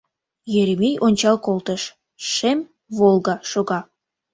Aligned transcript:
Еремей 0.59 0.95
ончал 1.05 1.37
колтыш— 1.45 1.81
шем 2.33 2.59
«Волга» 2.97 3.35
шога. 3.49 3.79